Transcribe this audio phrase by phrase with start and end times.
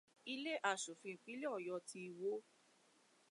[0.33, 2.33] Ilé aṣòfin ìpínlẹ̀ Ọ̀yọ́ ti wó.